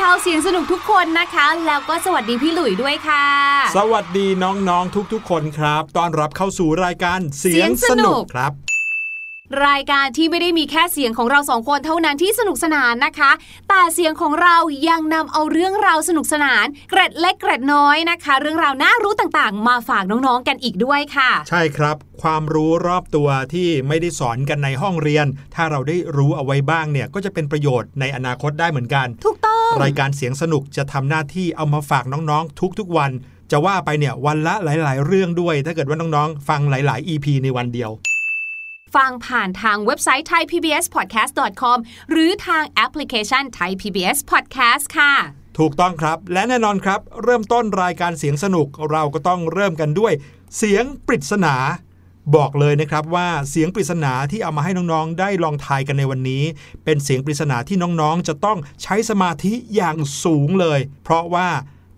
[0.00, 3.26] ชาวเสียงสนุกทุกคนนะคะ แล้วก็สวัสดีพี่หลุยด้วยค่ะ
[3.76, 8.52] สวัสดีน้องๆทุกๆ คนครับต้อนรับเข้าสู่รายการเสียงเสียงสสนุนุกกครับ
[9.66, 13.30] รายการที่ไม่ได้มีแค่เสียงของเราสองคนเท่านั้นที่สนุกสนานนะคะ
[13.68, 14.56] แต่เสียงของเรา
[14.88, 29.45] ยังนำเอาเรื่องราวสนุกสนาน เกร็ดเล็กเกร็ดน้อยนะคะ เรื่องราวน่ารู้ต่างๆ มาฝากน้องๆกันอีกด้วยค่ะ ใช่ครับ ความรู้รอบตัวที่ไม่ได้สอนกันในห้องเรียน ถ้าเราได้รู้เอาไว้บ้างเนี่ยก็จะเป็นประโยชน์ในอนาคตได้เหมือนกันถูกต้อง
[29.82, 33.10] รายการเสียงสนุกจะทำหน้าที่เอามาฝากน้องๆ ทุกๆวัน
[33.50, 37.90] จะว่าไปเนี่ยวันละหลาย ๆ เรื่องด้วย ถ้าเกิดว่าน้องๆ ฟังหลาย ๆ EP ในวันเดียว
[38.96, 41.78] ฟังผ่านทางเว็บไซต์ thaipbspodcast.com
[42.10, 45.12] หรือทางแอปพลิเคชัน Thai PBS Podcast ค่ะ
[45.58, 50.12] ถูกต้องครับ และแน่นอนครับ เริ่มต้นรายการเสียงสนุกเราก็ต้องเริ่มกันด้วย
[50.56, 51.54] เสียงปริศนา
[52.34, 56.42] บอกเลยนะครับว่าเสียงปริศนาที่เอามาให้น้องๆ ได้ลองทายกันในวันนี้
[56.84, 61.48] เป็นเสียงปริศนาที่น้องๆ จะต้องใช้สมาธิอย่างสูงเลย เพราะว่า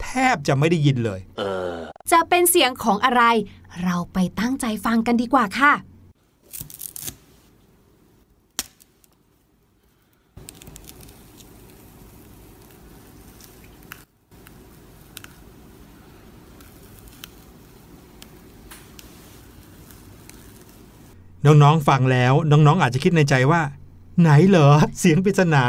[0.03, 1.21] แทบจะไม่ได้ยินเลย
[2.13, 3.23] จะเป็นเสียงของอะไร
[3.85, 5.73] เราไปตั้งใจฟังกันดีกว่าค่ะ
[21.47, 23.63] น้องๆฟังแล้ว น้องๆอาจจะคิดในใจว่า
[24.21, 24.69] ไหนเหรอ
[24.99, 25.65] เสียงปริศนา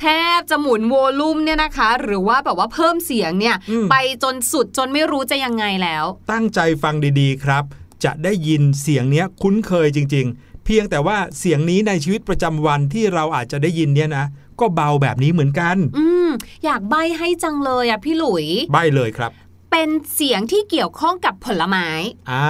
[0.00, 0.06] แท
[0.38, 7.64] บจะหมุนโวลูมเนี่ยนะคะ หรือว่าแบบว่าเพิ่มเสียงเนี่ยอืมไปจนสุดจนไม่รู้จะยังไงแล้ว ตั้งใจฟังดีๆครับ
[8.04, 14.24] จะได้ยินเสียงเนี้ยคุ้นเคยจริง ๆ เพียงแต่ว่าเสียงนี้ในชีวิตประจำวันที่เราอาจจะได้ยินเนี่ยนะ
[14.60, 16.28] ก็เบาแบบนี้เหมือนกัน อืม
[16.64, 19.30] อยากใบให้จังเลยอะพี่หลุย ใบเลยครับ
[19.70, 21.88] เป็นเสียงที่เกี่ยวข้องกับผลไม้
[22.30, 22.48] อ่า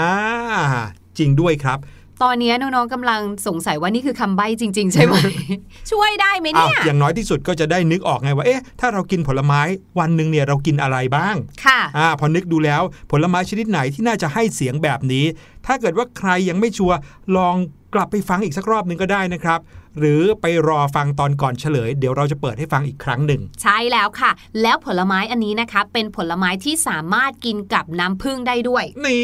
[1.19, 1.78] จริงด้วยครับ
[2.22, 5.14] ตอนนี้น้องๆกำลังสงสัยว่านี่คือคำใบ้จริง ๆ ใช่ไหม
[5.90, 9.60] ช่วยได้ไหมอ้าวเนี่ยอย่างน้อยที่สุดก็จะได้นึกออกไงว่าเอ๊ะถ้าเรากินผลไม้
[9.98, 15.24] วันหนึ่งเนี่ยเรากินอะไรบ้างค่ะอ่าพอนึกดูแล้วผลไม้ชนิดไหนที่น่าจะให้เสียงแบบนี้
[15.66, 16.96] ถ้าเกิดว่าใครยังไม่ชัวร์
[17.36, 17.56] ลอง
[17.94, 19.60] กลับไปฟังอีกสักรอบหนึ่งก็ได้นะครับ
[19.98, 24.30] หรือไปรอฟังตอนก่อนเฉลย เดี๋ยวเราจะเปิดให้ฟังอีกครั้งหนึ่ง ใช่แล้วค่ะ
[24.62, 29.22] แล้วผลไม้อันนี้นะคะ เป็นผลไม้ที่สามารถกินกับน้ำผึ้งได้ด้วย นี่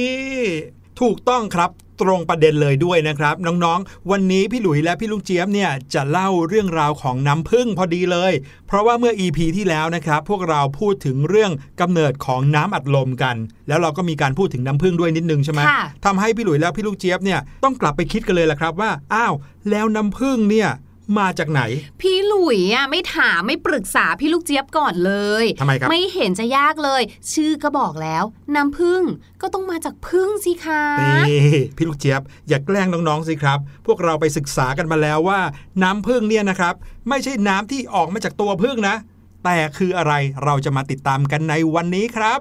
[1.00, 1.70] ถูกต้องครับ
[2.03, 8.33] ตรงประเด็นเลยด้วยนะครับ น้องๆ วันนี้พี่หลุยและพี่ลูกเจี๊ยบเนี่ยจะเล่าเรื่องราวของน้ำผึ้งพอดีเลย
[8.67, 13.37] เพราะว่าเมื่อ EP ที่แล้วนะครับพวกเราพูดถึงเรื่องกำเนิดของน้ำอัดลมกัน
[13.69, 19.35] แล้วเราก็มีการพูดถึงน้ำผึ้งด้วยนิดนึงใช่ไหมค่ะทำให้พี่หลุยและพี่ลูกเจี๊ยบเนี่ยต้องกลับไปคิดกันเลยล่ะครับว่าอ้าว
[19.71, 20.71] แล้วน้ำผึ้งเนี่ย
[21.19, 21.63] มาจากไหน
[22.01, 27.03] พี่หลุยอะไม่ถามไม่ปรึกษาพี่ลูกเจี๊ยบก่อนเลยทำไมครับไม่เห็นจะยากเลย
[27.33, 28.25] ชื่อก็บอกแล้ว
[28.55, 29.03] น้ำผึ้ง
[29.43, 30.83] ก็ต้องมาจากผึ้งสิคะ
[31.29, 31.41] นี่
[31.77, 35.41] พี่ลูกเจี๊ยบอย่าแกล้งน้องๆสิครับ พวกเราไปศึกษากันมาแล้วว่า
[35.83, 36.75] น้ำผึ้งเนี่ยนะครับ
[37.09, 38.97] ไม่ใช่น้ำที่ออกมาจากตัวผึ้งนะ
[39.45, 40.13] แต่คืออะไร
[40.45, 42.39] เราจะมาติดตามกันในวันนี้ครับ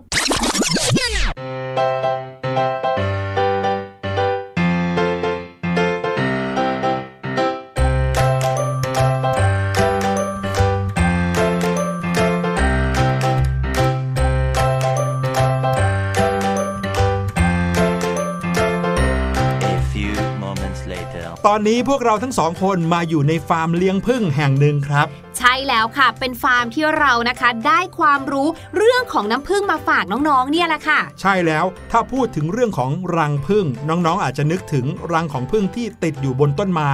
[21.58, 25.08] อนนี้พวกเราทั้งสองคนมาอยู่ในฟาร์มเลี้ยงผึ้งแห่งหนึ่งครับ
[25.38, 36.92] ใช่แล้วค่ะ เป็นฟาร์มที่เรานะคะได้ความรู้เรื่องของน้ำผึ้งมาฝากน้องๆ เนี่ยแหละค่ะ ใช่แล้วถ้าพูดถึงเรื่องของรังผึ้งน้องๆ อาจจะนึกถึงรังของผึ้งที่ติดอยู่บนต้นไม้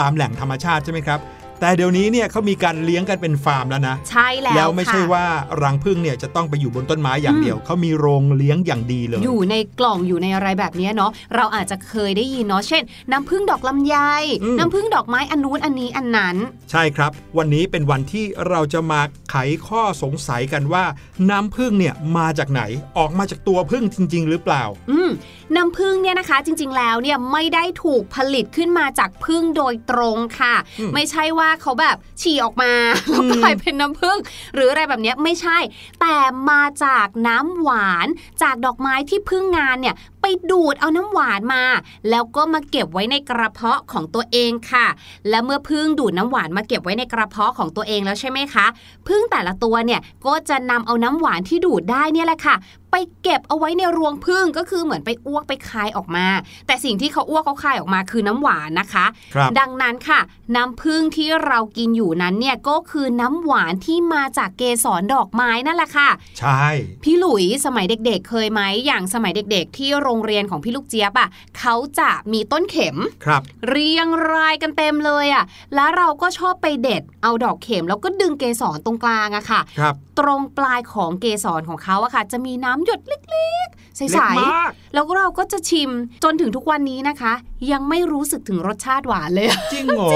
[0.00, 1.18] ตามแหล่งธรรมชาติใช่ไหมครับ
[1.60, 5.24] แต่เดี๋ยวนี้เนี่ยเขามีการเลี้ยงกันเป็นฟาร์มแล้วนะ ใช่แล้วแล้วไม่ใช่ค่ะว่า
[5.62, 13.96] รังผึ้งเนี่ยจะต้องไปอยู่บนต้นไม้อย่างเดียวเขามีโรงเลี้ยงอย่างดีเลย อยู่ในกล่องอยู่ในอะไรแบบเนี้ยเนาะเราอาจจะเคยได้ยินเนาะเช่น น้ำผึ้งดอกลำไย
[14.42, 16.36] อืมน้ำผึ้งดอกไม้อันนู้นอันนี้อันนั้น
[16.70, 19.00] ใช่ครับ วันนี้เป็นวันที่เราจะมา
[19.38, 20.84] ไขข้อสงสัยกันว่า
[21.30, 22.62] น้ำผึ้งเนี่ยมาจากไหน
[22.98, 25.10] ออกมาจากตัวผึ้งจริง ๆ หรือเปล่า อืม
[25.56, 32.72] น้ำผึ้งเนี่ยนะคะ จริง ๆ แล้วเนี่ยไม่ได้ถูกผลิตขึ้นมาจากผึ้งโดยตรงค่ะอืมไม่ใช่ว่าเขาแบบฉี่ออกมา
[33.08, 34.18] แล้วกลายเป็นน้ำผึ้ง
[34.54, 35.58] หรืออะไรแบบเนี้ยไม่ใช่
[36.00, 36.16] แต่
[36.50, 38.06] มาจากน้ำหวาน
[38.42, 41.64] จากดอกไม้ที่พึ่งงานเนี่ยไปดูดเอาน้ำหวานมา
[42.10, 44.86] แล้วก็มาเก็บไว้ในกระเพาะของตัวเองค่ะ
[45.28, 48.66] และเมื่อพึ่งดูดน้ำหวานมาเก็บไว้ในกระเพาะของตัวเองแล้วใช่ไหมคะ
[49.08, 52.54] พึ่งแต่ละตัวเนี่ยก็จะนำเอาน้ำหวานที่ดูดได้เนี่ยแหละค่ะ
[52.96, 56.26] ไปไปเก็บเอาไว้ในรวงพึ่งก็คือเหมือนไปอ้วกไปคายออกมา
[56.66, 60.20] แต่สิ่งที่เขาอ้วกเขาคายออกมาคือน้ำหวานนะคะครับดังนั้นค่ะ
[60.56, 66.64] น้ำผึ้งที่เรากินอยู่นั้นเนี่ยก็คือน้ำหวานที่มาจากเกสรดอกไม้นั่นแหละค่ะ ใช่
[67.04, 85.90] พี่หลุยสมัยเด็กๆ เคยไหมอย่างสมัยเด็ก ๆ ที่โรงเรียนของพี่ลูกเจี๊ยบอะเขาจะมีต้นเข็มครับ เรียงรายกันเต็มเลยอะแล้วเราก็ชอบไปเด็ด เอาดอกเข็มแล้วก็ดึงเกสรตรงกลางอะค่ะครับตรงปลายของเกสรของเขาอะค่ะ จะมีน้ำหยดเล็กๆ ใสเล็กมากๆแล้วก็เราก็จะชิม
[86.24, 87.32] จนถึงทุกวันนี้นะคะ
[87.72, 90.08] ยังไม่รู้สึกถึงรสชาติหวานเลย จริงเหรอ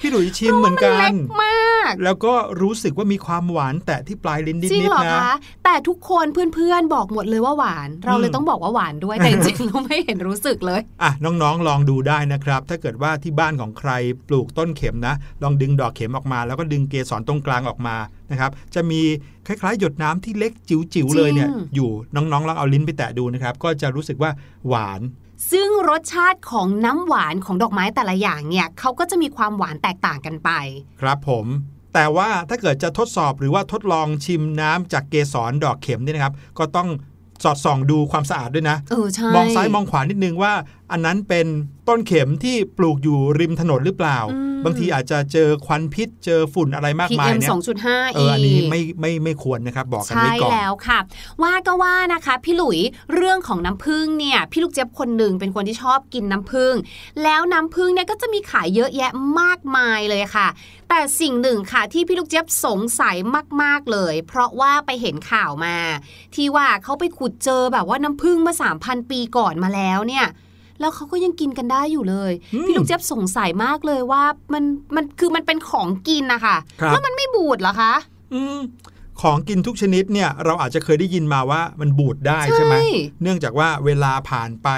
[0.00, 5.32] พี่หลุยชิมเหมือนกัเล็นกมาก แล้วก็รู้สึกว่ามีความหวานแตะที่ปลายลิ้นนิจริงดเหรอๆนะคะ
[5.64, 13.90] แต่ทุกคนเพื่อนๆบอกหมดเลยว่าหวาน เราเลยอืมต้องบอกว่าหวานด้วยแต่จริงๆเราไม่เห็นรู้สึกเลยอะน้องๆลองดูได้นะครับ ถ้าเกิดว่าที่บ้านของใคร
[14.28, 17.96] ปลูกต้นเข็มนะ ลองดึงดอกเข็มออกมา แล้วก็ดึงเกสรตรงกลางออกมา
[18.32, 19.00] นะครับจะมี
[19.46, 24.30] คล้ายๆ หยดน้ำที่เล็กจิ๋วๆเลยเนี่ยจริงอยู่น้องๆลองเอาลิ้นไปแตะดูนะครับก็จะรู้สึกว่า
[24.68, 25.00] หวาน
[25.52, 30.50] ซึ่งรสชาติของน้ำหวานของดอกไม้แต่ละอย่างเนี่ยเขาก็จะมีความหวานแตกต่างกันไป
[31.00, 31.46] ครับผม
[31.94, 36.88] แต่ว่าถ้าเกิดจะทดสอบหรือว่าทดลองชิมน้ำจากเกสรดอกเข็มเนี่ยนะครับ ก็ต้อง
[37.44, 40.52] สอดส่องดูความสะอาดด้วยนะเออใช่มองซ้ายมองขวานิดนึงว่า
[40.90, 41.46] อันนั้นเป็น
[41.88, 47.50] ต้นเข็มที่ปลูกอยู่ริมถนนหรือเปล่าอืมบางทีอาจจะเจอควันพิษเจอฝุ่นอะไรมากมาย PM เนี่ย
[47.82, 50.98] 2.5เอออันนี้ไม่ไม่ไม่ควรนะครับ บอกกันใช่ไว้ก่อนแล้วค่ะ
[51.42, 52.78] ว่าก็ว่านะคะ พี่หลุย
[53.14, 56.74] เรื่องของน้ำผึ้งเนี่ย พี่ลูกเจี๊ยบคนหนึ่งเป็นคนที่ชอบกินน้ำผึ้ง
[57.22, 60.48] แล้วน้ำผึ้งเนี่ยก็จะมีขายเยอะแยะมากมายเลยค่ะ
[60.88, 63.16] แต่สิ่งหนึ่งค่ะที่พี่ลูกเจี๊ยบสงสัย
[63.62, 65.76] มาก ๆเลย เพราะว่าไปเห็นข่าวมา
[66.34, 70.26] ที่ว่าเขาไปขุดเจอแบบว่าน้ำผึ้งเมื่อ3,000ปีก่อนมาแล้วเนี่ย
[70.82, 74.22] แล้วเขาก็ยังกินกันได้อยู่เลยอืมพี่ลูกเจี๊ยบสงสัยมากเลยว่า
[74.52, 74.64] มัน
[74.96, 77.92] มันคือมันเป็นของกินนะคะครับแล้วมันไม่บูดเหรอคะ
[78.34, 78.58] อืม
[79.22, 82.86] ของกินทุกชนิดเนี่ยเราอาจจะเคยได้ยินมาว่ามันบูดได้ใช่ไหมใช่
[83.22, 84.68] เนื่องจากว่าเวลาผ่านไป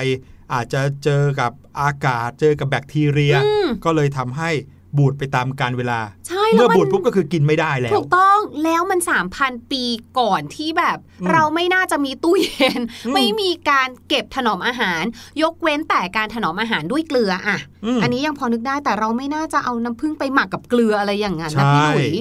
[0.54, 4.50] อาจจะเจอกับอากาศเจอกับแบคทีเรียอืมก็เลยทำให้
[4.98, 9.00] บูดไปตามกาลเวลาใช่แล้ เมื่วอมันบูดปุ๊บก็คือกินไม่ได้แล้ว ถูกต้องแล้วมัน
[9.34, 9.84] 3,000ปี
[10.18, 15.02] ก่อนที่แบบอืมเราไม่น่าจะมีตู้เย็นอืมไม่มีการเก็บถนอมอาหาร
[15.42, 17.58] ยกเว้นแต่การถนอมอาหารด้วยเกลืออะ
[17.96, 22.14] มอันนี้ยังพอนึกได้แต่เราไม่น่าจะเอาน้ำผึ้งไปหมักกับเกลืออะไรอย่างนั้นนะใช่พี่หลุย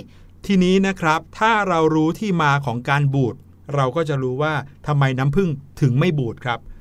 [0.46, 3.36] ทีนี้นะครับ ถ้าเรารู้ที่มาของการบูด
[3.76, 4.54] เราก็จะรู้ว่า
[4.88, 5.50] ทำไมน้ำผึ้ง
[5.82, 6.73] ถึงไม่บูดครับค่ะ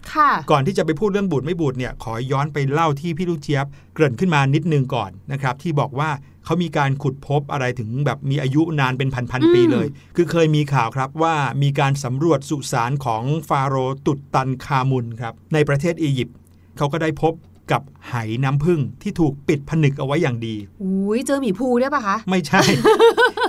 [0.50, 6.11] ก่อนที่จะไปพูดเรื่องบูดไม่บูดเนี่ยขอย้อนไปเล่าที่พี่ลูกเจี๊ยบ เกริ่นขึ้นมานิดนึงก่อนนะครับที่บอกว่า
[6.44, 16.37] เขามีการขุดพบอะไรถึงแบบมีอายุนานเป็นพันอืมๆปีเลย คือเคยมีข่าวครับว่ามีการสำรวจสุสานของฟาโรห์ตุดตันคามุนครับในประเทศอียิปต์
[16.76, 17.32] เขาก็ได้พบ
[17.71, 18.14] กับไห
[18.45, 22.62] น้ำผึ้งที่ถูกปิดผนึกเอาไว้อย่างดีอุ้ยเจอหมีภูด้วยปะคะ ไม่ใช่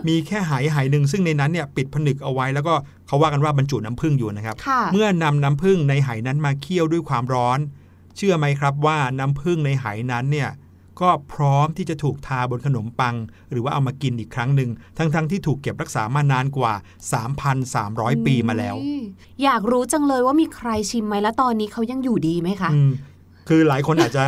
[0.08, 2.74] มีแค่ไหไหหนึ่งซึ่งในนั้นเนี่ยปิดผนึกเอาไว้ แล้วก็
[3.08, 7.60] เขาว่ากันว่าบรรจุน้ำผึ้งอยู่นะครับค่ะเมื่อนำน้ำผึ้งในไหนั้นมาเคี่ยวด้วยความร้อน
[8.18, 10.52] เชื่อไหมครับว่าน้ำผึ้งในไหนั้นเนี่ย
[11.02, 13.16] ก็พร้อมที่จะถูกทาบนขนมปัง
[13.52, 16.74] หรือว่าเอามากินอีกครั้งหนึ่งทั้งๆที่ถูกเก็บรักษามานานกว่า
[17.50, 19.02] 3,300 ปีมาแล้วอุ๊ย
[19.44, 22.92] อยากรู้จังเลยว่ามีใครชิมไหมแล้วตอนนี้เขายังอยู่ดีไหมคะอืม
[23.50, 24.26] คือหลายคนอาจจะ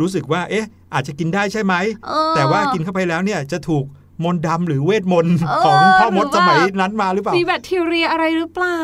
[0.00, 1.74] รู้สึกว่า เอ๊ะ อาจจะกินได้ใช่ไหม
[2.06, 3.84] เออแต่ว่ากินเข้าไปแล้วเนี่ยจะถูก
[4.24, 8.82] มนต์ดำหรือเวทมนต์เออของพ่อมดหรือสว่ามัยนั้นมาหรือเปล่า มีแบคทีเรียอะไรหรือเปล่า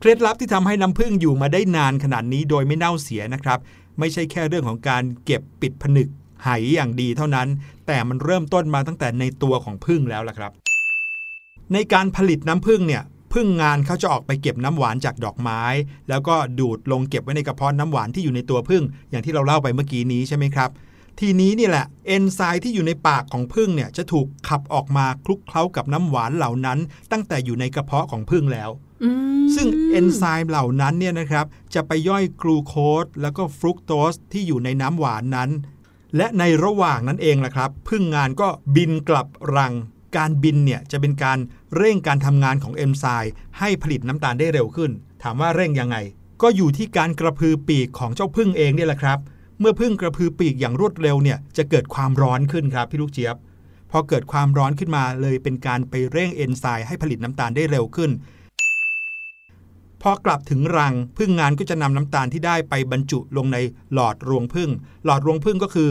[0.00, 3.58] เคล็ดลับที่ทำให้น้ำผึ้งอยู่มาได้นานขนาดนี้โดยไม่เน่าเสียนะครับ
[3.98, 6.08] ไม่ใช่แค่เรื่องของการเก็บปิดผนึก
[6.44, 7.48] ไหอย่างดีเท่านั้น
[7.86, 10.52] แต่มันเริ่มต้นมาตั้งแต่ในตัวของผึ้งแล้วล่ะครับ
[11.72, 13.02] ในการผลิตน้ำผึ้งเนี่ย
[13.32, 15.62] ผึ้งงานเขาจะออกไปเก็บน้ำหวานจากดอกไม้
[16.08, 20.70] แล้วก็ดูดลงเก็บไว้ในกระเพาะน้ำหวานที่อยู่ในตัวผึ้งอย่างที่เราเล่าไปเมื่อกี้นี้ใช่ไหมครับ
[21.20, 26.78] ทีนี้นี่แหละเอนไซม์ที่อยู่ในปากของผึ้งเนี่ยจะถูกขับออกมาคลุกเคล้ากับน้ำหวานเหล่านั้น
[27.12, 28.70] ตั้งแต่อยู่ในกระเพาะของผึ้งแล้ว
[29.02, 29.10] อื
[29.42, 35.50] มซึ่งเอนไซม์เหล่านั้นเนี่ยนะครับจะไปย่อยกลูโคสแล้วก็ฟรุกโตสที่อยู่ในน้ำหวานนั้น
[36.16, 39.72] และในระหว่างนั้นเองล่ะครับ พึ่งงานก็บินกลับรัง
[40.16, 41.38] การบินเนี่ยจะเป็นการ
[41.76, 44.90] เร่งการทำงานของเอนไซม์ให้ผลิตน้ำตาลได้เร็วขึ้น
[45.22, 45.96] ถามว่าเร่งยังไง
[46.42, 49.18] ก็อยู่ที่การกระพือปีกของเจ้าพึ่งเองเนี่ยแหละครับ
[49.60, 53.36] เมื่อพึ่งกระพือปีกอย่างรวดเร็วเนี่ยจะเกิดความร้อนขึ้นครับพี่ลูกเจี๊ยบ
[53.90, 58.10] พอเกิดความร้อนขึ้นมาเลยเป็นการไปเร่งเอนไซม์ให้ผลิตน้ำตาลได้เร็วขึ้น
[60.02, 63.58] พอกลับถึงรังพึ่งงานก็จะนำน้ำตาลที่ได้ไปบรรจุลงใน
[63.92, 64.70] หลอดรวงพึ่ง
[65.04, 65.90] หลอดรวงพึ่งก็คือ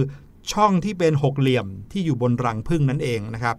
[0.52, 3.56] ช่องที่เป็นหกเหลี่ยมที่อยู่บนรังพึ่งนั่นเองนะครับ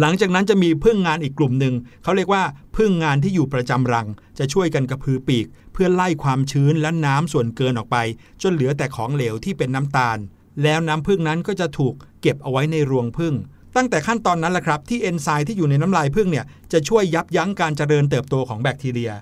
[0.00, 2.42] หลังจากนั้นจะมีพึ่งงานอีกกลุ่มหนึ่งเขาเรียกว่า
[2.76, 4.06] พึ่งงานที่อยู่ประจำรัง
[4.38, 7.96] จะช่วยกันกระพือปีก เพื่อไล่ความชื้นและน้ำส่วนเกินออกไป
[8.42, 10.18] จนเหลือแต่ของเหลวที่เป็นน้ำตาล
[10.62, 13.34] แล้วน้ำพึ่งนั้นก็จะถูกเก็บเอาไว้ในรวงพึ่ง
[13.76, 19.12] ตั้งแต่ขั้นตอนนั้นแหละครับที่เอนไซม์ที่อยู่ในน้ำลายพึ่งเนี่ยจะช่วยยับยั้งการเจริญเติบโตของแบคทีเรีย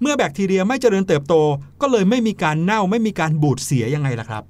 [0.00, 1.34] เมื่อแบคทีเรียไม่เจริญเติบโต
[1.80, 4.44] ก็เลยไม่มีการเน่าไม่มีการบูดเสียยังไงล่ะครับ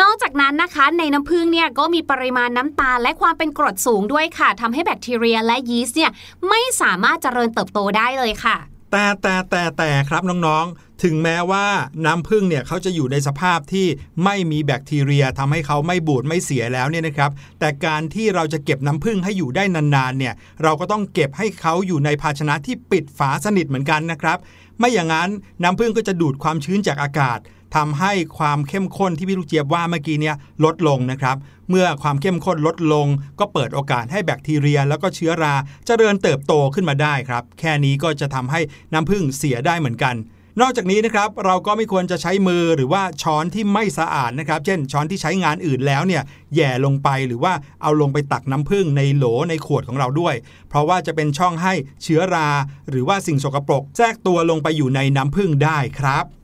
[0.00, 6.10] นอกจากนั้นนะคะในน้ำผึ้งเนี่ยก็มีปริมาณน้ำตาลและความเป็นกรดสูงด้วยค่ะทำให้แบคทีเรียและยีสต์เนี่ย
[6.48, 8.56] ไม่สามารถเจริญเติบโตได้เลยค่ะ
[8.90, 11.66] แต่แต่แต่แต่ครับน้องๆ ถึงแม้ว่า
[12.06, 13.86] น้ำผึ้งเนี่ยเขาจะอยู่ในสภาพที่
[14.24, 24.38] ไม่มีแบคทีเรียทำให้เขาไม่บูดไม่เสียแล้วเนี่ยนะครับ แต่การที่เราจะเก็บน้ำผึ้งให้อยู่ได้นานๆเนี่ยเราก็ต้องเก็บให้เขาอยู่ในภาชนะที่ปิดฝาสนิทเหมือนกันนะครับ
[24.78, 25.30] ไม่อย่างนั้น
[25.62, 27.38] น้ำผึ้งก็จะดูดความชื้นจากอากาศ
[27.74, 31.36] ทำให้ความเข้มข้นที่พี่ลูกเจี๊ยบว่าเมื่อกี้เนี่ยลดลงนะครับ
[31.70, 33.06] เมื่อความเข้มข้นลดลง
[33.40, 38.60] ก็เปิดโอกาสให้แบคทีเรีย แล้วก็เชื้อราจเจริญเติบโตขึ้นมาได้ครับ แค่นี้ก็จะทำให้
[38.92, 40.14] น้ำผึ้งเสียได้เหมือนกัน
[40.60, 46.22] นอกจากนี้นะครับเราก็ไม่ควรจะใช้มือหรือว่าช้อนที่ไม่สะอาดนะครับ เช่นช้อนที่ใช้งานอื่นแล้วเนี่ย
[46.54, 47.52] แย่ลงไปหรือว่า
[47.82, 50.34] เอาลงไปตักน้ำผึ้งในโหลในขวดของเราด้วย
[50.68, 52.48] เพราะว่าจะเป็นช่องให้เชื้อรา
[52.90, 56.43] หรือว่าสิ่งสกปรกแทรกตัวลงไปอยู่ในน้ำผึ้งได้ครับ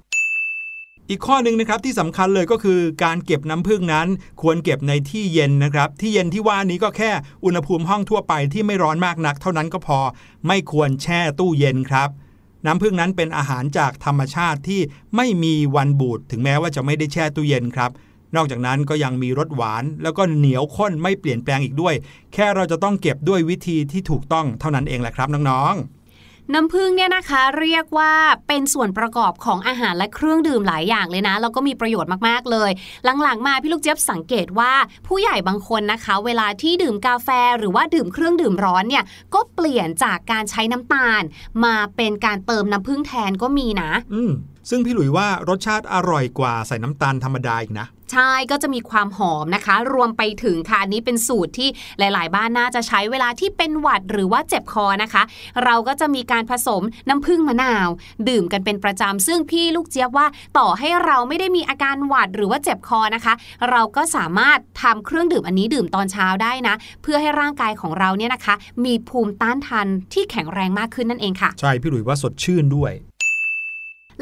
[1.13, 4.09] อีกข้อหนึ่งนะครับที่สำคัญเลยก็คือการเก็บน้ำผึ้งนั้น
[4.43, 7.11] ควรเก็บในที่เย็นนะครับ ที่เย็นที่ว่านี้ก็แค่
[7.45, 9.99] อุณหภูมิห้องทั่วไปที่ไม่ร้อนมากนัก เท่านั้นก็พอ
[10.47, 12.09] ไม่ควรแช่ตู้เย็นครับ
[12.67, 14.81] น้ำผึ้งนั้นเป็นอาหารจากธรรมชาติที่
[15.17, 17.91] ไม่มีวันบูดถึงแม้ว่าจะไม่ได้แช่ตู้เย็นครับ
[18.37, 21.95] นอกจากนั้นก็ยังมีรสหวาน แล้วก็เหนียวข้นไม่เปลี่ยนแปลงอีกด้วย
[22.35, 26.00] แค่เราจะต้องเก็บด้วยวิธีที่ถูกต้องเท่านั้นเองแหละครับน้องๆ
[26.55, 28.13] น้ำผึ้งเนี่ยนะคะเรียกว่า
[28.49, 32.71] เป็นส่วนประกอบของอาหารและเครื่องดื่มหลายอย่างเลยนะแล้วก็มีประโยชน์มากๆเลย
[33.23, 34.73] หลังๆ มาพี่ลูกเจี๊ยบสังเกตว่า
[35.07, 37.29] ผู้ใหญ่บางคนนะคะ เวลาที่ดื่มกาแฟ
[37.59, 39.05] หรือว่าดื่มเครื่องดื่มร้อนเนี่ย
[39.35, 41.23] ก็เปลี่ยนจากการใช้น้ำตาล
[41.65, 44.23] มาเป็นการเติมน้ำผึ้งแทนก็มีนะ อื
[44.69, 55.23] ซึ่งพี่หลุยว่ารสชาติอร่อยกว่าใส่น้ำตาลธรรมดาอีกนะใช่ก็จะมีความหอมนะคะ รวมไปถึงค่ะอันนี้เป็นสูตรที่หลาย ๆ บ้านน่าจะใช้เวลาที่เป็นหวัดหรือว่าเจ็บคอนะคะ
[55.65, 57.89] เราก็จะมีการผสมน้ำผึ้งมะนาว
[58.29, 60.27] ดื่มกันเป็นประจำซึ่งพี่ลูกเจี๊ยบว่า
[60.59, 63.35] ต่อให้เราไม่ได้มีอาการหวัดหรือว่าเจ็บคอนะคะ
[63.71, 72.95] เราก็สามารถทำเครื่องดื่มอันนี้ดื่มตอนเช้าได้นะ เพื่อให้ร่างกายของเราเนี่ยนะคะ มีภูมิต้านทานที่แข็งแรงมากขึ้นนั่นเองค่ะ ใช่พี่หลุยว่าสดชื่นด้วย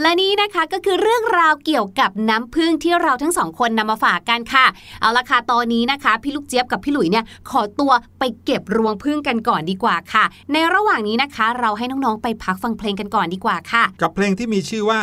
[0.03, 4.67] และนี่นะคะก็คือเรื่องราวเกี่ยวกับน้ำพึ่งที่เราทั้งสองคนนำมาฝากกันค่ะ
[5.01, 15.01] เอาละค่ะตอนนี้นะคะ พี่ลูกเจี๊ยบกับพี่หลุยเนี่ยขอตัวไปเก็บรวงพึ่งกันก่อนดีกว่าค่ะ ในระหว่างนี้นะคะ เราให้น้องๆไปพักฟังเพลงกันก่อนดีกว่าค่ะ กับเพลงที่มีชื่อว่า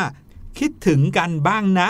[0.60, 1.88] คิดถึงกันบ้างนะ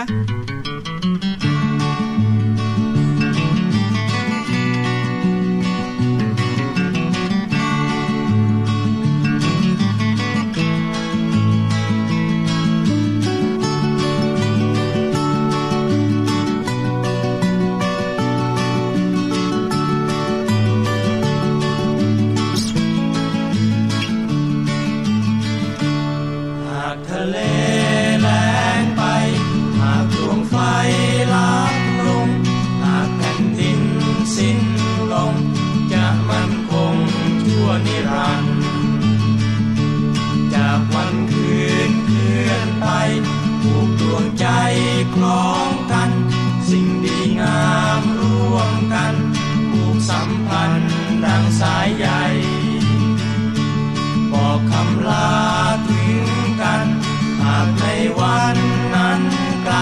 [51.86, 52.08] ายใย
[54.32, 55.30] บอกคำลา
[55.88, 56.28] ถึง
[56.60, 56.86] กัน
[57.42, 57.84] หากใน
[58.18, 58.56] วัน
[58.94, 59.20] นั้น
[59.64, 59.74] ไกล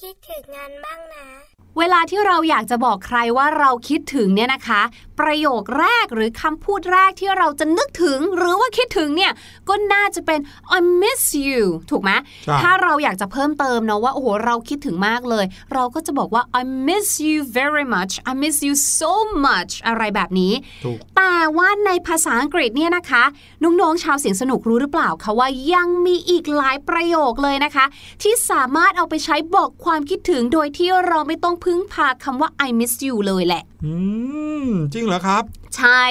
[0.00, 1.26] คิดถึงงานบ้างนะ
[1.80, 4.82] เวลาที่เราอยากจะบอกใครว่าเราคิดถึงเนี่ยนะคะ
[5.20, 9.32] ประโยคแรกหรือคำพูดแรกที่เราจะนึกถึงหรือว่าคิดถึงเนี่ย
[9.68, 10.40] ก็น่าจะเป็น
[10.76, 12.10] I miss you ถูกไหม
[12.44, 15.44] ใช่ถ้าเราอยากจะเพิ่มเติมเนาะว่าโอ้โหเราคิดถึงมากเลย
[15.74, 19.12] เราก็จะบอกว่า I miss you very much I miss you so
[19.46, 20.52] much อะไรแบบนี้
[20.84, 23.24] ถูกแต่ว่าในภาษาอังกฤษเนี่ยนะคะ
[23.64, 27.84] น้องๆชาวเสียงสนุกรู้หรือเปล่าคะว่ายังมีอีกหลายประโยคเลยนะคะ
[28.22, 33.92] ที่สามารถเอาไปใช้บอกความคิดถึงโดยที่เราไม่ต้องพึ่งพาคำว่า I miss you เลยแหละ อื
[34.66, 35.42] ม จริงเหรอครับ
[35.76, 36.02] ใช่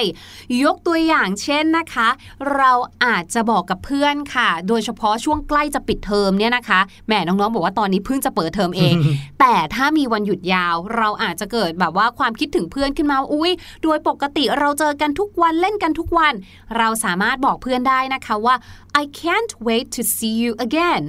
[0.64, 2.08] ยกตัวอย่างเช่นนะคะ
[2.54, 2.72] เรา
[3.04, 8.94] อาจจะบอกกับเพื่อนค่ะ โดยเฉพาะช่วงใกล้จะปิดเทอมเนี่ยนะคะแหมน้องๆบอกว่าตอนนี้เพิ่งจะเปิดเทอมเอง
[9.40, 13.52] แต่ถ้ามีวันหยุดยาว เราอาจจะเกิดแบบว่าความคิดถึงเพื่อนขึ้นมาว่าอุ้ย
[13.82, 16.34] โดยปกติเราเจอกันทุกวันเล่นกันทุกวัน
[16.76, 18.54] เราสามารถบอกเพื่อนได้นะคะว่า
[19.00, 21.02] I can't wait to see you again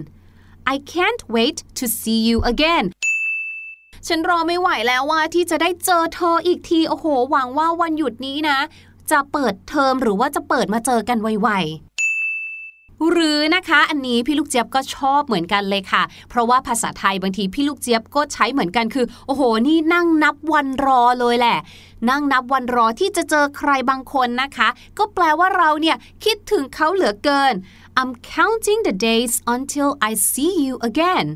[0.73, 2.85] I can't wait to see you again
[4.07, 8.59] ฉันรอไม่ไหวแล้วว่าที่จะได้เจอเธออีกที โอ้โห หวังว่าวันหยุดนี้นะ
[9.11, 11.86] จะเปิดเทอมหรือว่าจะเปิดมาเจอกันไวๆ
[13.11, 21.57] หรือนะคะอันนี้พี่ลูกเจี๊ยบก็ชอบเหมือนกันเลยค่ะ เพราะว่าภาษาไทยบางทีพี่ลูกเจี๊ยบก็ใช้เหมือนกันคือ โอ้โห นี่นั่งนับวันรอเลยแหละ
[22.09, 27.53] นั่งนับวันรอที่จะเจอใครบางคนนะคะ ก็แปลว่าเราเนี่ยคิดถึงเขาเหลือเกิน
[27.99, 31.27] I'm counting the days until I see you again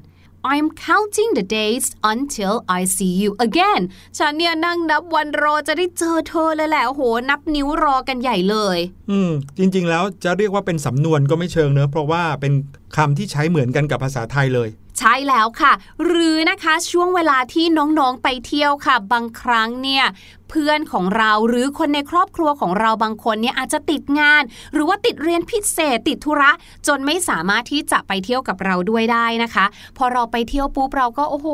[0.44, 3.82] I'm counting the days until I see you again
[4.18, 8.78] ฉันเนี่ยนั่งนับวันรอจะได้เจอเธอเลยแหละโหนับนิ้วรอกันใหญ่เลย
[9.12, 12.54] อืม จริง ๆ แล้วจะเรียกว่าเป็นสำนวนก็ไม่เชิงเนอะเพราะว่าเป็น
[12.98, 14.70] คำที่ใช้เหมือนกันกับภาษาไทยเลย
[15.02, 15.74] ใช่แล้วค่ะ
[16.06, 20.06] หรือนะคะช่วงเวลาที่น้องๆไปเที่ยวค่ะ บางครั้งเนี่ย
[20.50, 26.52] เพื่อนของเราหรือคนในครอบครัวของเราบางคนเนี่ยอาจจะติดงาน หรือว่าติดเรียนพิเศษติดธุระ
[26.88, 29.66] จนไม่สามารถที่จะไปเที่ยวกับเราด้วยได้นะคะ
[29.98, 31.48] พอเราไปเที่ยวปุ๊บเราก็โอ้โห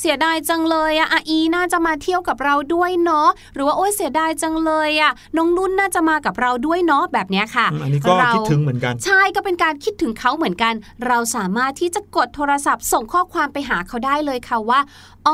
[0.00, 10.74] เสียดายจังเลยอะอะอีน่าจะมาเที่ยวกับเราด้วยเนาะหรือว่าโอ้ยเสียดายจังเลยอะน้องนุ่นน่าจะมากับเราด้วยเนาะแบบเนี้ยค่ะอืมอันนี้ก็เราคิดถึงเหมือนกัน ใช่ก็เป็นการคิดถึงเขาเหมือนกัน
[11.06, 14.80] เราสามารถที่จะกดโทรศัพท์ส่งข้อความไปหาเขาได้เลยค่ะว่า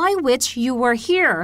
[0.07, 1.39] I wish you were here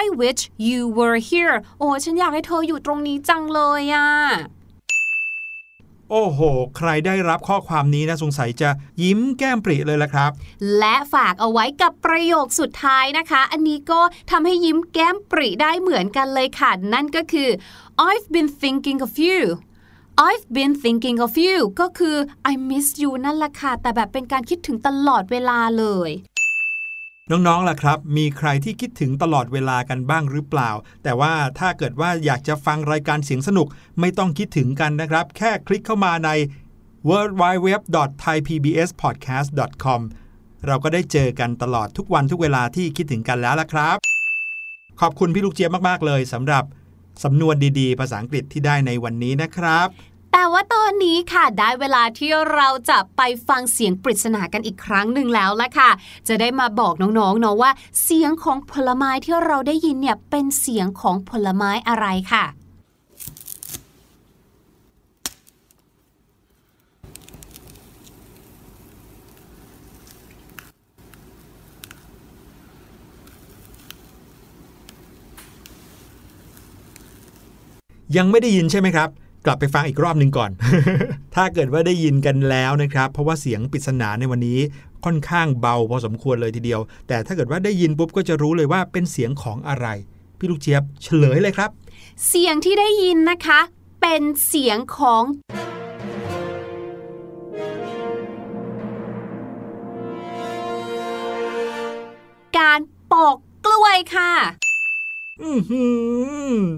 [0.00, 4.08] I wish you were here โอ้ฉันอยากให้เธออยู่ตรงนี้จังเลยอะ
[6.10, 6.40] โอ้โห
[6.76, 8.70] ใครได้รับข้อความนี้นะสงสัยจะ
[9.02, 10.30] ยิ้มแก้มปริเลยละครับ
[10.78, 17.50] และฝากเอาไว้กับประโยคสุดท้ายนะคะ อันนี้ก็ทำให้ยิ้มแก้มปริได้เหมือนกันเลยค่ะ นั่นก็คือ
[18.08, 19.40] I've been thinking of you
[20.16, 22.16] I've been thinking of you ก็คือ
[22.50, 26.10] I miss you นั่นแหละค่ะ แต่แบบเป็นการคิดถึงตลอดเวลาเลย
[27.30, 30.70] น้องๆล่ะครับ มีใครที่คิดถึงตลอดเวลากันบ้างหรือเปล่า
[31.02, 33.68] แต่ว่าถ้าเกิดว่าอยากจะฟังรายการเสียงสนุก
[34.00, 36.30] ไม่ต้องคิดถึงกันนะครับ แค่คลิกเข้ามาใน
[37.08, 37.68] w w w
[38.22, 39.86] t h a i p b s p o d c a s t c
[39.92, 40.00] o m
[40.66, 43.96] เราก็ได้เจอกันตลอดทุกวันทุกเวลาที่คิดถึงกันแล้วล่ะครับ
[45.00, 46.64] ขอบคุณพี่ลูกเจี๊ยบมากๆเลยสำหรับ
[47.22, 49.88] สำนวนดีๆ ภาษาอังกฤษที่ได้ในวันนี้นะครับ
[50.32, 55.90] แต่ว่าตอนนี้ค่ะได้เวลาที่เราจะไปฟังเสียงปริศนากันอีกครั้งหนึ่งแล้วละค่ะ
[56.28, 57.70] จะได้มาบอกน้องๆเนาะว่า
[58.02, 62.44] เสียงของผลไม้ที่เราได้ยินเนี่ยเป็นเสียงของผลไม้อะไรค่ะ
[78.16, 79.08] ยังไม่ได้ยินใช่ไหมครับ
[79.46, 80.50] กลับไปฟังอีกรอบหนึ่งก่อน
[81.34, 84.58] ถ้าเกิดว่าได้ยินกันแล้วนะครับ เพราะว่าเสียงปริศนาในวันนี้
[85.04, 89.86] ค่อนข้างเบาพอสมควรเลยทีเดียว แต่ถ้าเกิดว่าได้ยินปุ๊บก็จะรู้เลยว่าเป็นเสียงของอะไร
[90.38, 91.70] พี่ลูกเจี๊ยบเฉลยเลยครับ
[92.28, 93.60] เสียงที่ได้ยินนะคะ
[94.00, 95.22] เป็นเสียงของ
[102.58, 102.80] การ
[103.12, 104.32] ปอกกล้วยค่ะ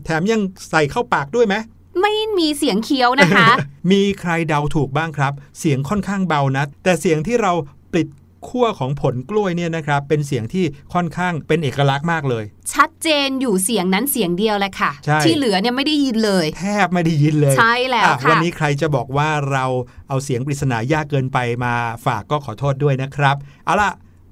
[0.05, 0.41] แถมยัง
[0.71, 1.55] ใส่เข้าปากด้วยไหม
[2.01, 3.49] ไม่มีเสียงเคี้ยวนะคะ
[3.93, 7.53] มีใครเดาถูกบ้างครับ เสียงค่อนข้างเบานะ แต่เสียงที่เรา
[7.93, 8.09] ปลิด
[8.49, 10.65] ขั้วของผลกล้วยเนี่ยนะครับ เป็นเสียงที่
[10.95, 19.65] ค่อนข้างเป็นเอกลักษณ์มากเลย ชัดเจนอยู่เสียงนั้นเสียงเดียวแหละค่ะใช่ที่เหลือเนี่ยไม่ได้ยินเลย แทบไม่ได้ยินเลย ใช่แล้วอ่ค่ะ วันนี้ใครจะบอกว่าเรา
[20.09, 21.75] เอาเสียงปริศนายากเกินไปมา
[22.07, 23.91] ฝากก็ขอโทษด้วยนะครับ เอาล่ะ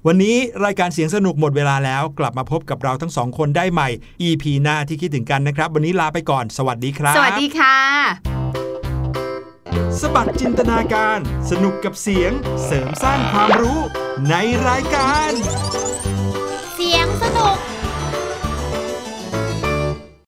[0.08, 3.88] วันนี้รายการเสียงสนุกหมดเวลาแล้ว กลับมาพบกับเราทั้งสองคนได้ใหม่
[4.28, 7.76] EP หน้าที่คิดถึงกันนะครับ วันนี้ลาไปก่อน สวัสดีครับ สวัสดีค่ะ
[10.00, 11.18] สบัดจินตนาการ
[11.50, 12.32] สนุกกับเสียง
[12.64, 13.78] เสริมสร้างความรู้
[14.30, 14.34] ใน
[14.68, 15.30] รายการ
[16.74, 17.56] เสียงสนุก